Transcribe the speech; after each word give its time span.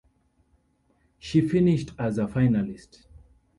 She 1.19 1.47
finished 1.47 1.91
as 1.99 2.17
a 2.17 2.25
finalist. 2.25 3.05